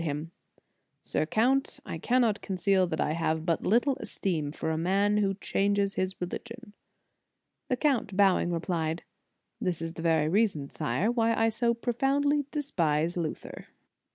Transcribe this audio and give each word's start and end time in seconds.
2 0.01 0.07
1 0.07 0.23
6 0.23 0.31
The 0.33 0.33
Sign 0.33 0.33
of 0.33 0.33
the 0.33 0.61
Cross 0.63 1.11
to 1.11 1.17
him: 1.19 1.23
"Sir 1.23 1.25
Count, 1.27 1.79
I 1.85 1.97
cannot 1.99 2.41
conceal 2.41 2.87
that 2.87 2.99
I 3.01 3.11
have 3.11 3.45
but 3.45 3.63
little 3.63 3.97
esteem 3.99 4.51
for 4.51 4.71
a 4.71 4.75
man 4.79 5.17
who 5.17 5.35
changes 5.35 5.93
o 5.93 6.01
his 6.01 6.19
religion." 6.19 6.73
The 7.67 7.77
Count 7.77 8.17
bowing, 8.17 8.51
replied: 8.51 9.03
"This 9.59 9.79
is 9.79 9.93
the 9.93 10.01
very 10.01 10.27
reason, 10.27 10.71
Sire, 10.71 11.11
why 11.11 11.35
I 11.35 11.49
so 11.49 11.75
pro 11.75 11.93
foundly 11.93 12.45
despise 12.49 13.15
Luther." 13.15 13.67